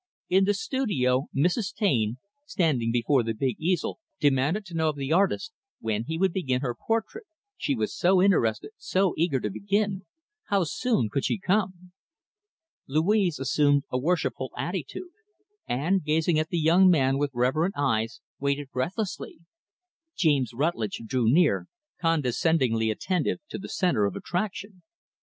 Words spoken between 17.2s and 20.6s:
reverent eyes, waited breathlessly. James